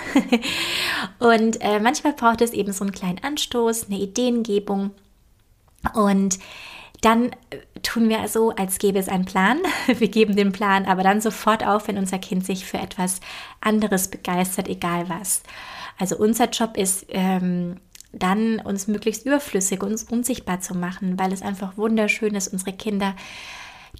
und 1.18 1.60
äh, 1.60 1.80
manchmal 1.80 2.12
braucht 2.12 2.40
es 2.40 2.52
eben 2.52 2.72
so 2.72 2.84
einen 2.84 2.92
kleinen 2.92 3.22
Anstoß, 3.22 3.86
eine 3.86 3.98
Ideengebung. 3.98 4.90
Und 5.94 6.38
dann 7.00 7.30
äh, 7.50 7.58
tun 7.82 8.08
wir 8.08 8.26
so, 8.28 8.50
als 8.50 8.78
gäbe 8.78 8.98
es 8.98 9.08
einen 9.08 9.24
Plan. 9.24 9.58
Wir 9.86 10.08
geben 10.08 10.36
den 10.36 10.52
Plan 10.52 10.86
aber 10.86 11.02
dann 11.02 11.20
sofort 11.20 11.64
auf, 11.64 11.88
wenn 11.88 11.98
unser 11.98 12.18
Kind 12.18 12.44
sich 12.44 12.64
für 12.64 12.78
etwas 12.78 13.20
anderes 13.60 14.08
begeistert, 14.08 14.68
egal 14.68 15.08
was. 15.08 15.42
Also 15.98 16.16
unser 16.16 16.48
Job 16.50 16.76
ist 16.76 17.06
ähm, 17.10 17.76
dann, 18.12 18.60
uns 18.60 18.86
möglichst 18.86 19.26
überflüssig, 19.26 19.82
uns 19.82 20.04
unsichtbar 20.04 20.60
zu 20.60 20.74
machen, 20.74 21.18
weil 21.18 21.32
es 21.32 21.42
einfach 21.42 21.76
wunderschön 21.76 22.34
ist, 22.34 22.48
unsere 22.48 22.72
Kinder 22.72 23.14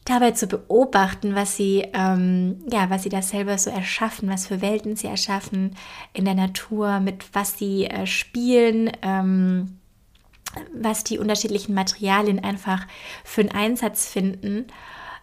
dabei 0.04 0.32
zu 0.32 0.46
beobachten, 0.46 1.34
was 1.34 1.56
sie, 1.56 1.86
ähm, 1.92 2.64
ja, 2.70 2.90
was 2.90 3.02
sie 3.02 3.08
da 3.08 3.22
selber 3.22 3.58
so 3.58 3.70
erschaffen, 3.70 4.28
was 4.28 4.46
für 4.46 4.60
Welten 4.60 4.96
sie 4.96 5.06
erschaffen 5.06 5.76
in 6.12 6.24
der 6.24 6.34
Natur, 6.34 7.00
mit 7.00 7.24
was 7.34 7.58
sie 7.58 7.86
äh, 7.86 8.06
spielen, 8.06 8.90
ähm, 9.02 9.78
was 10.74 11.04
die 11.04 11.18
unterschiedlichen 11.18 11.74
Materialien 11.74 12.42
einfach 12.42 12.86
für 13.24 13.42
einen 13.42 13.50
Einsatz 13.50 14.06
finden. 14.06 14.66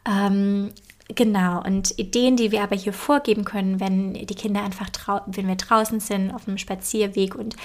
Ähm, 0.08 0.72
Genau, 1.14 1.62
und 1.64 2.00
Ideen, 2.00 2.36
die 2.36 2.52
wir 2.52 2.64
aber 2.64 2.76
hier 2.76 2.94
vorgeben 2.94 3.46
können, 3.46 3.80
wenn 3.80 4.14
die 4.14 4.36
Kinder 4.36 4.64
einfach, 4.64 4.90
wenn 5.28 5.48
wir 5.48 5.56
draußen 5.56 6.00
sind 6.00 6.32
auf 6.32 6.48
einem 6.48 6.58
Spazierweg 6.58 7.36
und 7.36 7.56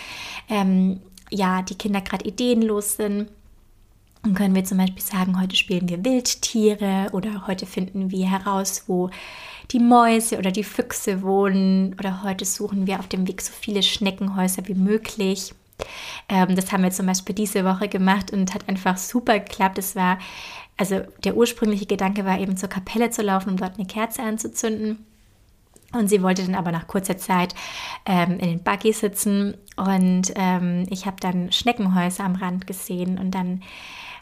ähm, 0.51 1.01
ja, 1.31 1.63
die 1.63 1.77
Kinder 1.77 2.03
gerade 2.03 2.27
ideenlos 2.27 2.97
sind, 2.97 3.31
dann 4.23 4.35
können 4.35 4.55
wir 4.55 4.65
zum 4.65 4.79
Beispiel 4.79 5.03
sagen, 5.03 5.41
heute 5.41 5.57
spielen 5.57 5.89
wir 5.89 6.05
Wildtiere 6.05 7.09
oder 7.13 7.47
heute 7.47 7.65
finden 7.67 8.11
wir 8.11 8.29
heraus, 8.29 8.85
wo 8.87 9.11
die 9.71 9.79
Mäuse 9.79 10.39
oder 10.39 10.51
die 10.51 10.65
Füchse 10.65 11.23
wohnen 11.23 11.95
oder 11.99 12.23
heute 12.23 12.45
suchen 12.45 12.87
wir 12.87 12.99
auf 12.99 13.09
dem 13.09 13.27
Weg 13.27 13.41
so 13.41 13.53
viele 13.59 13.83
Schneckenhäuser 13.83 14.67
wie 14.67 14.75
möglich. 14.75 15.55
Ähm, 16.29 16.55
das 16.55 16.71
haben 16.71 16.83
wir 16.83 16.91
zum 16.91 17.07
Beispiel 17.07 17.35
diese 17.35 17.65
Woche 17.65 17.89
gemacht 17.89 18.33
und 18.33 18.53
hat 18.53 18.69
einfach 18.69 18.99
super 18.99 19.39
geklappt. 19.39 19.79
Es 19.79 19.97
war, 19.97 20.19
also 20.77 21.01
der 21.25 21.37
ursprüngliche 21.37 21.87
Gedanke 21.87 22.27
war 22.27 22.39
eben 22.39 22.59
zur 22.59 22.69
Kapelle 22.69 23.11
zu 23.11 23.23
laufen, 23.23 23.51
um 23.51 23.57
dort 23.57 23.79
eine 23.79 23.87
Kerze 23.87 24.23
anzuzünden. 24.23 25.07
Und 25.93 26.09
sie 26.09 26.23
wollte 26.23 26.45
dann 26.45 26.55
aber 26.55 26.71
nach 26.71 26.87
kurzer 26.87 27.17
Zeit 27.17 27.55
ähm, 28.07 28.39
in 28.39 28.49
den 28.49 28.63
Buggy 28.63 28.93
sitzen 28.93 29.57
und 29.77 30.33
ähm, 30.37 30.87
ich 30.89 31.07
habe 31.07 31.17
dann 31.21 31.51
Schneckenhäuser 31.51 32.23
am 32.23 32.37
Rand 32.37 32.67
gesehen 32.69 33.19
und 33.19 33.33
dann 33.33 33.63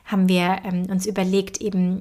haben 0.09 0.29
wir 0.29 0.59
ähm, 0.65 0.87
uns 0.91 1.07
überlegt, 1.07 1.61
eben 1.61 2.01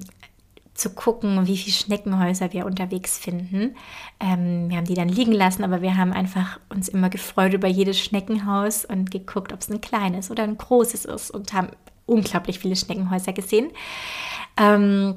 zu 0.74 0.90
gucken, 0.90 1.46
wie 1.46 1.56
viele 1.56 1.74
Schneckenhäuser 1.74 2.52
wir 2.52 2.64
unterwegs 2.64 3.18
finden. 3.18 3.76
Ähm, 4.20 4.70
wir 4.70 4.78
haben 4.78 4.86
die 4.86 4.94
dann 4.94 5.08
liegen 5.08 5.32
lassen, 5.32 5.64
aber 5.64 5.82
wir 5.82 5.96
haben 5.96 6.12
einfach 6.12 6.58
uns 6.68 6.88
immer 6.88 7.10
gefreut 7.10 7.52
über 7.52 7.68
jedes 7.68 7.98
Schneckenhaus 7.98 8.84
und 8.84 9.10
geguckt, 9.10 9.52
ob 9.52 9.60
es 9.60 9.68
ein 9.68 9.80
kleines 9.80 10.30
oder 10.30 10.44
ein 10.44 10.56
großes 10.56 11.04
ist 11.04 11.30
und 11.32 11.52
haben 11.52 11.70
unglaublich 12.06 12.60
viele 12.60 12.76
Schneckenhäuser 12.76 13.32
gesehen. 13.32 13.70
Ähm, 14.56 15.16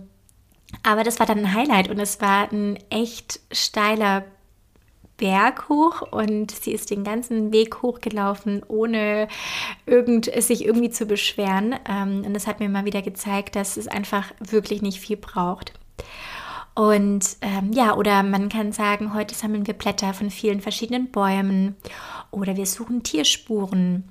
aber 0.83 1.03
das 1.03 1.19
war 1.19 1.27
dann 1.27 1.39
ein 1.39 1.53
Highlight 1.53 1.89
und 1.89 1.99
es 1.99 2.21
war 2.21 2.51
ein 2.51 2.77
echt 2.89 3.39
steiler 3.51 4.23
Berg 5.21 5.69
hoch 5.69 6.01
und 6.01 6.51
sie 6.51 6.71
ist 6.71 6.89
den 6.89 7.03
ganzen 7.03 7.53
Weg 7.53 7.83
hochgelaufen, 7.83 8.63
ohne 8.67 9.27
irgend, 9.85 10.25
sich 10.43 10.65
irgendwie 10.65 10.89
zu 10.89 11.05
beschweren. 11.05 11.75
Ähm, 11.87 12.23
und 12.25 12.33
das 12.33 12.47
hat 12.47 12.59
mir 12.59 12.67
mal 12.67 12.85
wieder 12.85 13.03
gezeigt, 13.03 13.55
dass 13.55 13.77
es 13.77 13.87
einfach 13.87 14.33
wirklich 14.39 14.81
nicht 14.81 14.99
viel 14.99 15.17
braucht. 15.17 15.73
Und 16.73 17.37
ähm, 17.41 17.71
ja, 17.71 17.95
oder 17.95 18.23
man 18.23 18.49
kann 18.49 18.71
sagen, 18.71 19.13
heute 19.13 19.35
sammeln 19.35 19.67
wir 19.67 19.75
Blätter 19.75 20.13
von 20.13 20.31
vielen 20.31 20.59
verschiedenen 20.59 21.11
Bäumen 21.11 21.75
oder 22.31 22.57
wir 22.57 22.65
suchen 22.65 23.03
Tierspuren. 23.03 24.05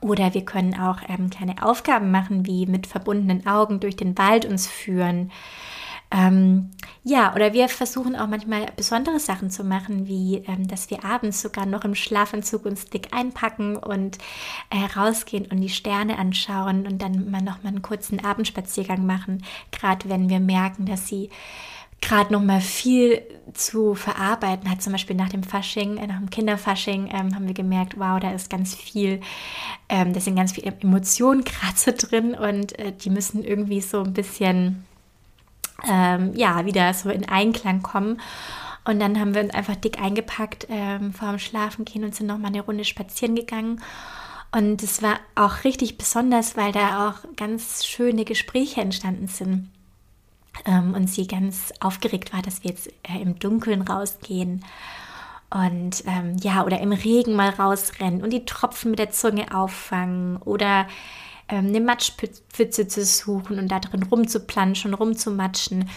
Oder 0.00 0.32
wir 0.32 0.44
können 0.44 0.78
auch 0.78 0.98
ähm, 1.08 1.28
kleine 1.30 1.62
Aufgaben 1.62 2.10
machen, 2.10 2.46
wie 2.46 2.66
mit 2.66 2.86
verbundenen 2.86 3.46
Augen 3.46 3.80
durch 3.80 3.96
den 3.96 4.16
Wald 4.16 4.46
uns 4.46 4.66
führen 4.66 5.30
ähm, 6.10 6.70
ja, 7.04 7.34
oder 7.34 7.52
wir 7.52 7.68
versuchen 7.68 8.16
auch 8.16 8.28
manchmal 8.28 8.66
besondere 8.76 9.20
Sachen 9.20 9.50
zu 9.50 9.62
machen, 9.62 10.08
wie 10.08 10.42
ähm, 10.46 10.66
dass 10.66 10.90
wir 10.90 11.04
abends 11.04 11.42
sogar 11.42 11.66
noch 11.66 11.84
im 11.84 11.94
Schlafanzug 11.94 12.64
uns 12.64 12.86
dick 12.86 13.08
einpacken 13.12 13.76
und 13.76 14.16
äh, 14.70 14.98
rausgehen 14.98 15.46
und 15.46 15.60
die 15.60 15.68
Sterne 15.68 16.18
anschauen 16.18 16.86
und 16.86 17.02
dann 17.02 17.30
mal 17.30 17.42
noch 17.42 17.62
einen 17.62 17.82
kurzen 17.82 18.24
Abendspaziergang 18.24 19.04
machen, 19.04 19.44
gerade 19.70 20.08
wenn 20.08 20.30
wir 20.30 20.40
merken, 20.40 20.86
dass 20.86 21.08
sie 21.08 21.28
gerade 22.00 22.32
noch 22.32 22.42
mal 22.42 22.60
viel 22.60 23.22
zu 23.52 23.94
verarbeiten 23.94 24.70
hat. 24.70 24.80
Zum 24.80 24.92
Beispiel 24.92 25.16
nach 25.16 25.28
dem 25.28 25.42
Fasching, 25.42 25.98
äh, 25.98 26.06
nach 26.06 26.18
dem 26.18 26.30
Kinderfasching 26.30 27.10
ähm, 27.12 27.34
haben 27.34 27.46
wir 27.46 27.54
gemerkt, 27.54 27.98
wow, 27.98 28.18
da 28.18 28.30
ist 28.32 28.48
ganz 28.48 28.74
viel, 28.74 29.20
ähm, 29.88 30.14
da 30.14 30.20
sind 30.20 30.36
ganz 30.36 30.52
viele 30.52 30.74
Emotionen 30.80 31.44
gerade 31.44 31.76
so 31.76 31.92
drin 31.94 32.34
und 32.34 32.78
äh, 32.78 32.92
die 32.92 33.10
müssen 33.10 33.44
irgendwie 33.44 33.80
so 33.82 34.02
ein 34.02 34.14
bisschen 34.14 34.84
ähm, 35.86 36.34
ja, 36.34 36.64
wieder 36.64 36.92
so 36.94 37.10
in 37.10 37.28
Einklang 37.28 37.82
kommen. 37.82 38.20
Und 38.84 39.00
dann 39.00 39.20
haben 39.20 39.34
wir 39.34 39.42
uns 39.42 39.52
einfach 39.52 39.76
dick 39.76 40.00
eingepackt 40.00 40.66
ähm, 40.70 41.12
vor 41.12 41.28
dem 41.28 41.38
Schlafengehen 41.38 42.04
und 42.04 42.14
sind 42.14 42.26
noch 42.26 42.38
mal 42.38 42.48
eine 42.48 42.62
Runde 42.62 42.84
spazieren 42.84 43.34
gegangen. 43.34 43.82
Und 44.50 44.82
es 44.82 45.02
war 45.02 45.20
auch 45.34 45.64
richtig 45.64 45.98
besonders, 45.98 46.56
weil 46.56 46.72
da 46.72 47.08
auch 47.08 47.36
ganz 47.36 47.84
schöne 47.84 48.24
Gespräche 48.24 48.80
entstanden 48.80 49.28
sind. 49.28 49.70
Ähm, 50.64 50.94
und 50.94 51.08
sie 51.08 51.26
ganz 51.26 51.72
aufgeregt 51.80 52.32
war, 52.32 52.40
dass 52.40 52.64
wir 52.64 52.70
jetzt 52.70 52.88
äh, 53.02 53.20
im 53.20 53.38
Dunkeln 53.38 53.82
rausgehen. 53.82 54.64
Und 55.50 56.04
ähm, 56.06 56.36
ja, 56.40 56.64
oder 56.64 56.80
im 56.80 56.92
Regen 56.92 57.34
mal 57.34 57.50
rausrennen 57.50 58.22
und 58.22 58.30
die 58.30 58.44
Tropfen 58.44 58.90
mit 58.90 58.98
der 58.98 59.10
Zunge 59.10 59.54
auffangen 59.54 60.36
oder 60.38 60.86
eine 61.56 61.80
Matschpfütze 61.80 62.88
zu 62.88 63.04
suchen 63.04 63.58
und 63.58 63.68
da 63.68 63.80
drin 63.80 64.02
rumzuplanschen, 64.02 64.94
rumzumatschen. 64.94 65.88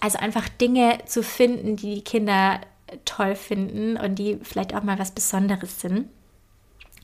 Also 0.00 0.18
einfach 0.18 0.48
Dinge 0.48 0.98
zu 1.06 1.22
finden, 1.22 1.76
die 1.76 1.96
die 1.96 2.04
Kinder 2.04 2.60
toll 3.04 3.34
finden 3.34 3.96
und 3.96 4.16
die 4.16 4.38
vielleicht 4.42 4.74
auch 4.74 4.82
mal 4.82 4.98
was 4.98 5.12
Besonderes 5.12 5.80
sind. 5.80 6.08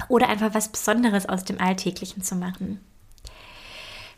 Oder 0.08 0.28
einfach 0.28 0.54
was 0.54 0.70
Besonderes 0.70 1.28
aus 1.28 1.44
dem 1.44 1.60
Alltäglichen 1.60 2.22
zu 2.22 2.34
machen. 2.34 2.80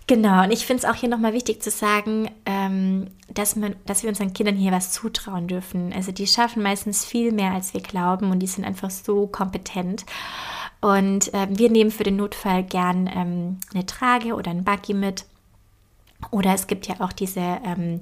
Genau, 0.09 0.45
und 0.45 0.53
ich 0.53 0.65
finde 0.67 0.85
es 0.85 0.89
auch 0.89 0.95
hier 0.95 1.09
nochmal 1.09 1.33
wichtig 1.33 1.61
zu 1.63 1.71
sagen, 1.71 2.31
ähm, 2.47 3.09
dass, 3.29 3.57
man, 3.57 3.75
dass 3.87 4.05
wir 4.05 4.09
unseren 4.09 4.33
Kindern 4.33 4.55
hier 4.55 4.71
was 4.71 4.93
zutrauen 4.93 5.49
dürfen. 5.49 5.93
Also 5.93 6.13
die 6.13 6.29
schaffen 6.29 6.63
meistens 6.63 7.05
viel 7.05 7.33
mehr, 7.33 7.51
als 7.51 7.75
wir 7.75 7.81
glauben 7.81 8.31
und 8.31 8.39
die 8.39 8.47
sind 8.47 8.65
einfach 8.65 8.91
so 8.91 9.27
kompetent. 9.27 10.07
Und 10.87 11.35
äh, 11.35 11.49
wir 11.51 11.69
nehmen 11.69 11.91
für 11.91 12.05
den 12.05 12.15
Notfall 12.15 12.63
gern 12.63 13.11
ähm, 13.13 13.59
eine 13.75 13.87
Trage 13.87 14.37
oder 14.37 14.53
ein 14.53 14.63
Buggy 14.63 14.95
mit. 14.95 15.25
Oder 16.31 16.55
es 16.55 16.69
gibt 16.69 16.87
ja 16.87 17.01
auch 17.01 17.13
diese 17.13 17.41
ähm, 17.41 18.01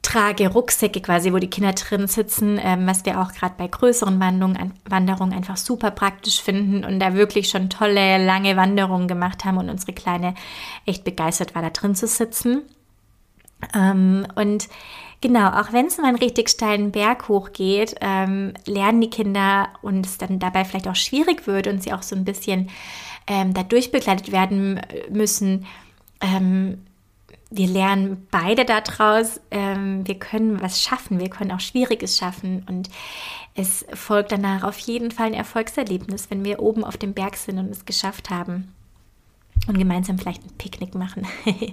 Trage-Rucksäcke 0.00 1.02
quasi, 1.02 1.30
wo 1.30 1.36
die 1.36 1.50
Kinder 1.50 1.74
drin 1.74 2.06
sitzen, 2.06 2.58
ähm, 2.62 2.86
was 2.86 3.04
wir 3.04 3.20
auch 3.20 3.34
gerade 3.34 3.54
bei 3.58 3.68
größeren 3.68 4.18
Wanderungen, 4.18 4.72
Wanderungen 4.88 5.34
einfach 5.34 5.58
super 5.58 5.90
praktisch 5.90 6.40
finden 6.40 6.86
und 6.86 7.00
da 7.00 7.12
wirklich 7.12 7.50
schon 7.50 7.68
tolle, 7.68 8.24
lange 8.24 8.56
Wanderungen 8.56 9.06
gemacht 9.06 9.44
haben 9.44 9.58
und 9.58 9.68
unsere 9.68 9.92
Kleine 9.92 10.32
echt 10.86 11.04
begeistert 11.04 11.54
war, 11.54 11.60
da 11.60 11.68
drin 11.68 11.94
zu 11.94 12.06
sitzen. 12.06 12.62
Ähm, 13.74 14.26
und 14.34 14.68
Genau, 15.20 15.48
auch 15.48 15.72
wenn 15.72 15.86
es 15.86 15.98
mal 15.98 16.08
einen 16.08 16.18
richtig 16.18 16.48
steilen 16.48 16.92
Berg 16.92 17.28
hochgeht, 17.28 17.96
ähm, 18.00 18.52
lernen 18.66 19.00
die 19.00 19.10
Kinder 19.10 19.68
und 19.82 20.06
es 20.06 20.16
dann 20.16 20.38
dabei 20.38 20.64
vielleicht 20.64 20.86
auch 20.86 20.94
schwierig 20.94 21.48
wird 21.48 21.66
und 21.66 21.82
sie 21.82 21.92
auch 21.92 22.02
so 22.02 22.14
ein 22.14 22.24
bisschen 22.24 22.70
ähm, 23.26 23.52
dadurch 23.52 23.90
begleitet 23.90 24.30
werden 24.30 24.80
müssen. 25.10 25.66
Ähm, 26.20 26.84
wir 27.50 27.66
lernen 27.66 28.28
beide 28.30 28.64
daraus, 28.64 29.40
ähm, 29.50 30.06
wir 30.06 30.18
können 30.20 30.60
was 30.60 30.80
schaffen, 30.80 31.18
wir 31.18 31.30
können 31.30 31.50
auch 31.50 31.60
Schwieriges 31.60 32.16
schaffen 32.16 32.64
und 32.68 32.88
es 33.54 33.86
folgt 33.94 34.30
danach 34.30 34.62
auf 34.62 34.78
jeden 34.78 35.10
Fall 35.10 35.28
ein 35.28 35.34
Erfolgserlebnis, 35.34 36.30
wenn 36.30 36.44
wir 36.44 36.60
oben 36.60 36.84
auf 36.84 36.96
dem 36.96 37.14
Berg 37.14 37.36
sind 37.36 37.58
und 37.58 37.70
es 37.70 37.86
geschafft 37.86 38.30
haben 38.30 38.72
und 39.66 39.78
gemeinsam 39.78 40.16
vielleicht 40.18 40.44
ein 40.44 40.56
Picknick 40.58 40.94
machen. 40.94 41.26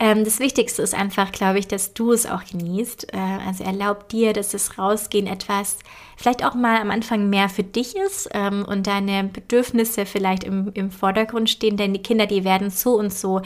Ähm, 0.00 0.24
das 0.24 0.38
Wichtigste 0.38 0.82
ist 0.82 0.94
einfach, 0.94 1.32
glaube 1.32 1.58
ich, 1.58 1.66
dass 1.66 1.92
du 1.92 2.12
es 2.12 2.26
auch 2.26 2.44
genießt. 2.44 3.12
Äh, 3.12 3.18
also 3.46 3.64
erlaub 3.64 4.08
dir, 4.08 4.32
dass 4.32 4.50
das 4.50 4.78
Rausgehen 4.78 5.26
etwas 5.26 5.78
vielleicht 6.16 6.44
auch 6.44 6.54
mal 6.54 6.80
am 6.80 6.90
Anfang 6.90 7.28
mehr 7.28 7.48
für 7.48 7.64
dich 7.64 7.96
ist 7.96 8.28
ähm, 8.32 8.64
und 8.64 8.86
deine 8.86 9.24
Bedürfnisse 9.24 10.06
vielleicht 10.06 10.44
im, 10.44 10.70
im 10.74 10.90
Vordergrund 10.90 11.50
stehen, 11.50 11.76
denn 11.76 11.94
die 11.94 12.02
Kinder, 12.02 12.26
die 12.26 12.44
werden 12.44 12.70
so 12.70 12.94
und 12.94 13.12
so 13.12 13.42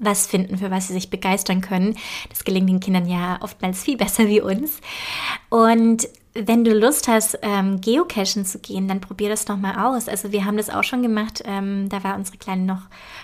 was 0.00 0.26
finden, 0.26 0.56
für 0.56 0.70
was 0.70 0.88
sie 0.88 0.94
sich 0.94 1.10
begeistern 1.10 1.60
können. 1.60 1.96
Das 2.30 2.44
gelingt 2.44 2.70
den 2.70 2.80
Kindern 2.80 3.06
ja 3.06 3.38
oftmals 3.42 3.82
viel 3.82 3.98
besser 3.98 4.26
wie 4.28 4.40
uns. 4.40 4.80
Und 5.50 6.08
wenn 6.34 6.64
du 6.64 6.72
Lust 6.72 7.08
hast, 7.08 7.38
ähm, 7.42 7.80
geocachen 7.80 8.44
zu 8.44 8.58
gehen, 8.60 8.86
dann 8.86 9.00
probier 9.00 9.28
das 9.28 9.44
doch 9.44 9.56
mal 9.56 9.86
aus. 9.86 10.08
Also 10.08 10.32
wir 10.32 10.44
haben 10.44 10.56
das 10.56 10.70
auch 10.70 10.84
schon 10.84 11.02
gemacht. 11.02 11.42
Ähm, 11.44 11.88
da 11.88 12.04
war 12.04 12.16
unsere 12.16 12.38
Kleine 12.38 12.62
noch, 12.62 12.82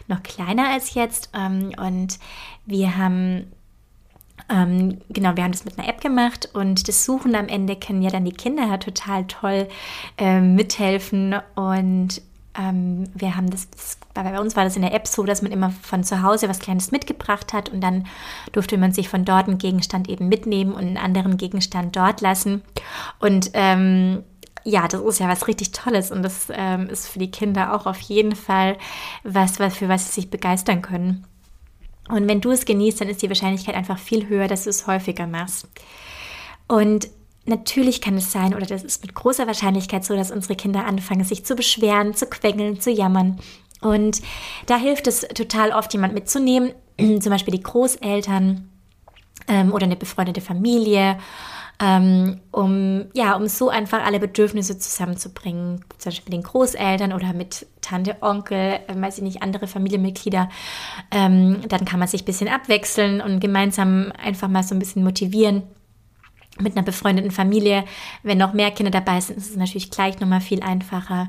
noch 0.09 0.23
kleiner 0.23 0.71
als 0.71 0.95
jetzt. 0.95 1.31
Ähm, 1.35 1.73
und 1.79 2.19
wir 2.67 2.97
haben 2.97 3.53
ähm, 4.49 4.99
genau, 5.09 5.35
wir 5.35 5.45
haben 5.45 5.53
das 5.53 5.65
mit 5.65 5.79
einer 5.79 5.89
App 5.89 6.01
gemacht 6.01 6.51
und 6.53 6.89
das 6.89 7.05
Suchen 7.05 7.35
am 7.35 7.49
Ende 7.49 7.75
können 7.75 8.03
ja 8.03 8.11
dann 8.11 8.25
die 8.25 8.33
Kinder 8.33 8.79
total 8.79 9.25
toll 9.27 9.67
äh, 10.19 10.41
mithelfen 10.41 11.35
und 11.55 12.21
ähm, 12.59 13.05
wir 13.15 13.37
haben 13.37 13.51
das, 13.51 13.71
das, 13.71 13.99
bei 14.15 14.41
uns 14.41 14.57
war 14.57 14.65
das 14.65 14.77
in 14.77 14.83
der 14.83 14.95
App 14.95 15.07
so, 15.07 15.25
dass 15.25 15.43
man 15.43 15.53
immer 15.53 15.71
von 15.71 16.05
zu 16.05 16.23
Hause 16.23 16.49
was 16.49 16.59
Kleines 16.59 16.91
mitgebracht 16.91 17.53
hat 17.53 17.69
und 17.69 17.81
dann 17.81 18.07
durfte 18.53 18.79
man 18.79 18.93
sich 18.93 19.09
von 19.09 19.25
dort 19.25 19.49
einen 19.49 19.59
Gegenstand 19.59 20.09
eben 20.09 20.29
mitnehmen 20.29 20.73
und 20.73 20.81
einen 20.81 20.97
anderen 20.97 21.37
Gegenstand 21.37 21.97
dort 21.97 22.21
lassen. 22.21 22.63
Und 23.19 23.51
ähm, 23.55 24.23
ja, 24.65 24.89
das 24.89 25.01
ist 25.01 25.21
ja 25.21 25.29
was 25.29 25.47
richtig 25.47 25.73
Tolles 25.73 26.11
und 26.11 26.23
das 26.23 26.49
ähm, 26.53 26.89
ist 26.89 27.09
für 27.09 27.19
die 27.19 27.31
Kinder 27.31 27.75
auch 27.75 27.87
auf 27.87 28.01
jeden 28.01 28.35
Fall 28.35 28.77
was, 29.23 29.61
was, 29.61 29.77
für 29.77 29.89
was 29.89 30.07
sie 30.07 30.21
sich 30.21 30.31
begeistern 30.31 30.83
können. 30.83 31.25
Und 32.09 32.29
wenn 32.29 32.41
du 32.41 32.51
es 32.51 32.65
genießt, 32.65 33.01
dann 33.01 33.09
ist 33.09 33.23
die 33.23 33.29
Wahrscheinlichkeit 33.29 33.75
einfach 33.75 33.99
viel 33.99 34.29
höher, 34.29 34.49
dass 34.49 34.65
du 34.65 34.71
es 34.71 34.87
häufiger 34.87 35.27
machst. 35.27 35.69
Und 36.69 37.09
Natürlich 37.47 38.01
kann 38.01 38.17
es 38.17 38.33
sein, 38.33 38.55
oder 38.55 38.67
das 38.67 38.83
ist 38.83 39.03
mit 39.03 39.15
großer 39.15 39.47
Wahrscheinlichkeit 39.47 40.05
so, 40.05 40.17
dass 40.17 40.33
unsere 40.33 40.57
Kinder 40.57 40.85
anfangen, 40.85 41.25
sich 41.25 41.45
zu 41.45 41.55
beschweren, 41.55 42.13
zu 42.13 42.27
quengeln, 42.27 42.81
zu 42.81 42.91
jammern. 42.91 43.39
Und 43.81 44.21
da 44.67 44.77
hilft 44.77 45.07
es 45.07 45.21
total 45.21 45.71
oft, 45.71 45.93
jemand 45.93 46.13
mitzunehmen, 46.13 46.73
zum 46.99 47.31
Beispiel 47.31 47.55
die 47.55 47.63
Großeltern 47.63 48.69
ähm, 49.47 49.73
oder 49.73 49.85
eine 49.85 49.97
befreundete 49.97 50.41
Familie, 50.41 51.19
ähm, 51.79 52.41
um, 52.51 53.05
ja, 53.13 53.37
um 53.37 53.47
so 53.47 53.69
einfach 53.69 54.05
alle 54.05 54.19
Bedürfnisse 54.19 54.79
zusammenzubringen, 54.79 55.85
zum 55.99 56.11
Beispiel 56.11 56.25
mit 56.25 56.33
den 56.33 56.51
Großeltern 56.51 57.13
oder 57.13 57.33
mit 57.33 57.67
Tante, 57.81 58.17
Onkel, 58.23 58.81
äh, 58.89 58.95
weiß 58.95 59.19
ich 59.19 59.23
nicht, 59.23 59.43
andere 59.43 59.69
Familienmitglieder. 59.69 60.49
Ähm, 61.13 61.61
dann 61.69 61.85
kann 61.85 62.01
man 62.01 62.09
sich 62.09 62.23
ein 62.23 62.25
bisschen 62.25 62.49
abwechseln 62.49 63.21
und 63.21 63.41
gemeinsam 63.41 64.11
einfach 64.21 64.49
mal 64.49 64.63
so 64.63 64.75
ein 64.75 64.79
bisschen 64.79 65.05
motivieren 65.05 65.63
mit 66.59 66.77
einer 66.77 66.85
befreundeten 66.85 67.31
Familie, 67.31 67.85
wenn 68.23 68.39
noch 68.39 68.53
mehr 68.53 68.71
Kinder 68.71 68.91
dabei 68.91 69.21
sind, 69.21 69.37
ist 69.39 69.51
es 69.51 69.57
natürlich 69.57 69.91
gleich 69.91 70.21
nochmal 70.21 70.41
viel 70.41 70.63
einfacher. 70.63 71.29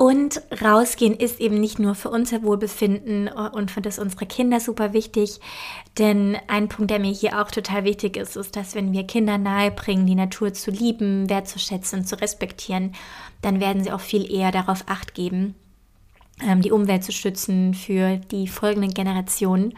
Und 0.00 0.40
rausgehen 0.62 1.16
ist 1.16 1.40
eben 1.40 1.58
nicht 1.58 1.80
nur 1.80 1.96
für 1.96 2.08
unser 2.08 2.44
Wohlbefinden 2.44 3.26
und 3.26 3.72
für 3.72 3.80
das 3.80 3.98
unserer 3.98 4.26
Kinder 4.26 4.60
super 4.60 4.92
wichtig. 4.92 5.40
Denn 5.98 6.36
ein 6.46 6.68
Punkt, 6.68 6.92
der 6.92 7.00
mir 7.00 7.10
hier 7.10 7.42
auch 7.42 7.50
total 7.50 7.82
wichtig 7.82 8.16
ist, 8.16 8.36
ist, 8.36 8.54
dass 8.54 8.76
wenn 8.76 8.92
wir 8.92 9.08
Kinder 9.08 9.38
nahebringen, 9.38 10.06
die 10.06 10.14
Natur 10.14 10.54
zu 10.54 10.70
lieben, 10.70 11.28
wertzuschätzen 11.28 11.98
und 11.98 12.04
zu 12.04 12.20
respektieren, 12.20 12.94
dann 13.42 13.58
werden 13.58 13.82
sie 13.82 13.90
auch 13.90 14.00
viel 14.00 14.32
eher 14.32 14.52
darauf 14.52 14.84
acht 14.86 15.14
geben, 15.14 15.56
ähm, 16.46 16.62
die 16.62 16.70
Umwelt 16.70 17.02
zu 17.02 17.10
schützen 17.10 17.74
für 17.74 18.18
die 18.18 18.46
folgenden 18.46 18.94
Generationen. 18.94 19.74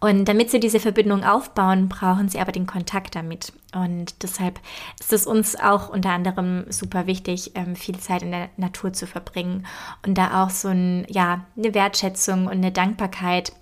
Und 0.00 0.24
damit 0.24 0.50
sie 0.50 0.60
diese 0.60 0.80
Verbindung 0.80 1.24
aufbauen, 1.24 1.90
brauchen 1.90 2.30
sie 2.30 2.40
aber 2.40 2.52
den 2.52 2.66
Kontakt 2.66 3.14
damit. 3.14 3.52
Und 3.74 4.22
deshalb 4.22 4.58
ist 4.98 5.12
es 5.12 5.26
uns 5.26 5.56
auch 5.56 5.90
unter 5.90 6.10
anderem 6.10 6.64
super 6.70 7.06
wichtig, 7.06 7.52
ähm, 7.54 7.76
viel 7.76 7.98
Zeit 7.98 8.22
in 8.22 8.30
der 8.30 8.48
Natur 8.56 8.94
zu 8.94 9.06
verbringen 9.06 9.66
und 10.06 10.16
da 10.16 10.42
auch 10.42 10.50
so 10.50 10.68
ein, 10.68 11.06
ja, 11.08 11.44
eine 11.56 11.74
Wertschätzung 11.74 12.46
und 12.46 12.52
eine 12.52 12.72
Dankbarkeit 12.72 13.52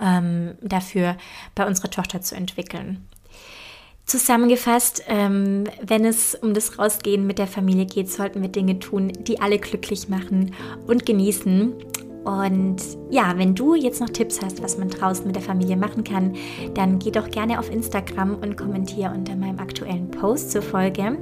ähm, 0.00 0.54
dafür 0.62 1.16
bei 1.54 1.66
unserer 1.66 1.90
Tochter 1.90 2.22
zu 2.22 2.34
entwickeln. 2.34 3.06
Zusammengefasst, 4.06 5.02
ähm, 5.08 5.64
wenn 5.82 6.04
es 6.06 6.34
um 6.34 6.54
das 6.54 6.78
Rausgehen 6.78 7.26
mit 7.26 7.38
der 7.38 7.46
Familie 7.46 7.86
geht, 7.86 8.10
sollten 8.10 8.42
wir 8.42 8.50
Dinge 8.50 8.78
tun, 8.78 9.12
die 9.20 9.40
alle 9.40 9.58
glücklich 9.58 10.08
machen 10.08 10.54
und 10.86 11.06
genießen 11.06 11.74
und 12.24 12.76
ja, 13.10 13.34
wenn 13.36 13.54
du 13.54 13.74
jetzt 13.74 14.00
noch 14.00 14.08
Tipps 14.08 14.40
hast, 14.42 14.62
was 14.62 14.78
man 14.78 14.88
draußen 14.88 15.26
mit 15.26 15.36
der 15.36 15.42
Familie 15.42 15.76
machen 15.76 16.04
kann, 16.04 16.34
dann 16.74 16.98
geh 16.98 17.10
doch 17.10 17.30
gerne 17.30 17.58
auf 17.58 17.70
Instagram 17.70 18.36
und 18.36 18.56
kommentiere 18.56 19.12
unter 19.12 19.36
meinem 19.36 19.58
aktuellen 19.58 20.10
Post 20.10 20.50
zur 20.50 20.62
Folge. 20.62 21.18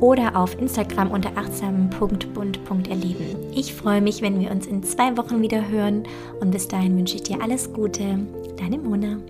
oder 0.00 0.34
auf 0.34 0.58
Instagram 0.58 1.10
unter 1.10 1.36
achtsam.bund.erleben. 1.36 3.52
Ich 3.52 3.74
freue 3.74 4.00
mich, 4.00 4.22
wenn 4.22 4.40
wir 4.40 4.50
uns 4.50 4.66
in 4.66 4.82
zwei 4.82 5.14
Wochen 5.18 5.42
wieder 5.42 5.68
hören 5.68 6.04
und 6.40 6.50
bis 6.50 6.66
dahin 6.66 6.96
wünsche 6.96 7.16
ich 7.16 7.24
dir 7.24 7.42
alles 7.42 7.70
Gute. 7.70 8.20
Deine 8.56 8.78
Mona. 8.78 9.20